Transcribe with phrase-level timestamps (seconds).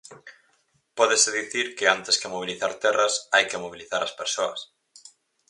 [0.97, 4.59] Pódese dicir que antes que mobilizar terras, hai que mobilizar ás persoas.